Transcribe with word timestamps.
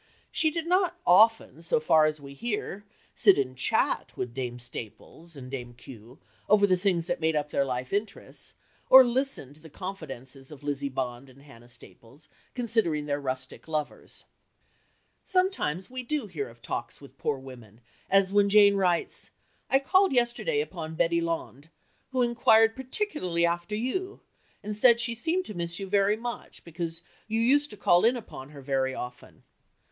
She 0.31 0.49
did 0.49 0.65
not 0.65 0.99
often, 1.05 1.61
so 1.61 1.79
far 1.79 2.05
as 2.05 2.19
we 2.19 2.33
hear, 2.33 2.85
sit 3.13 3.37
and 3.37 3.55
chat 3.55 4.11
with 4.15 4.33
Dame 4.33 4.57
Staples 4.57 5.35
and 5.35 5.51
Dame 5.51 5.75
Kew 5.75 6.17
over 6.49 6.65
the 6.65 6.75
things 6.75 7.05
that 7.05 7.19
made 7.21 7.35
up 7.35 7.51
their 7.51 7.63
life 7.63 7.93
interests, 7.93 8.55
or 8.89 9.03
listen 9.03 9.53
to 9.53 9.61
the 9.61 9.69
confidences 9.69 10.49
of 10.49 10.63
Lizzie 10.63 10.89
Bond 10.89 11.29
and 11.29 11.43
Hannah 11.43 11.69
Staples 11.69 12.29
concerning 12.55 13.05
their 13.05 13.21
rustic 13.21 13.67
lovers. 13.67 14.25
Sometimes 15.23 15.87
we 15.87 16.01
do 16.01 16.25
hear 16.25 16.49
of 16.49 16.63
talks 16.63 16.99
with 16.99 17.19
poor 17.19 17.37
women, 17.37 17.79
as 18.09 18.33
when 18.33 18.49
Jane 18.49 18.77
writes, 18.77 19.29
"I 19.69 19.77
called 19.77 20.13
yesterday 20.13 20.61
upon 20.61 20.95
Betty 20.95 21.21
Londe, 21.21 21.69
who 22.09 22.23
inquired 22.23 22.75
particularly 22.75 23.45
after 23.45 23.75
you, 23.75 24.21
and 24.63 24.75
said 24.75 24.99
she 24.99 25.13
seemed 25.13 25.45
to 25.45 25.53
miss 25.53 25.79
you 25.79 25.85
very 25.85 26.17
much, 26.17 26.63
because 26.63 27.03
you 27.27 27.39
used 27.39 27.69
to 27.69 27.77
call 27.77 28.03
in 28.03 28.17
upon 28.17 28.49
her 28.49 28.63
very 28.63 28.95
often. 28.95 29.43